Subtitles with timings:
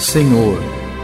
[0.00, 0.58] Senhor,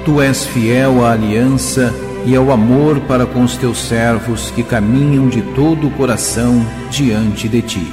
[0.07, 5.29] tu és fiel à aliança e ao amor para com os teus servos que caminham
[5.29, 7.93] de todo o coração diante de ti.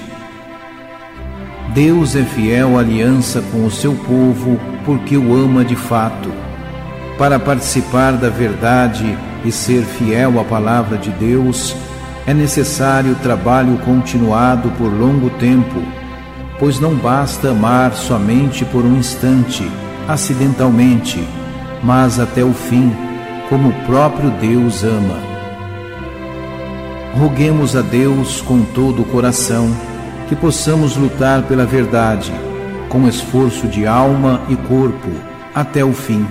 [1.73, 6.31] Deus é fiel à aliança com o seu povo porque o ama de fato.
[7.17, 11.75] Para participar da verdade e ser fiel à palavra de Deus,
[12.25, 15.83] é necessário trabalho continuado por longo tempo,
[16.57, 19.69] pois não basta amar somente por um instante,
[20.07, 21.23] acidentalmente,
[21.83, 22.91] mas até o fim,
[23.49, 25.17] como o próprio Deus ama.
[27.17, 29.69] Roguemos a Deus com todo o coração
[30.27, 32.33] que possamos lutar pela verdade,
[32.89, 35.09] com esforço de alma e corpo,
[35.53, 36.25] até o fim.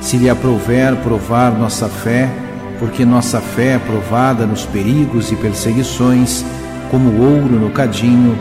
[0.00, 2.30] Se lhe aprouver provar nossa fé,
[2.78, 6.44] porque nossa fé é provada nos perigos e perseguições,
[6.90, 8.38] como ouro no cadinho,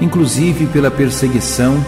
[0.00, 1.82] inclusive pela perseguição,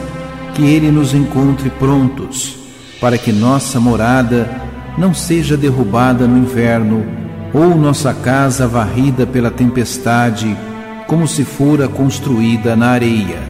[0.61, 2.58] que ele nos encontre prontos,
[3.00, 4.47] para que nossa morada
[4.98, 7.03] não seja derrubada no inverno,
[7.55, 10.55] ou nossa casa varrida pela tempestade,
[11.06, 13.49] como se fora construída na areia.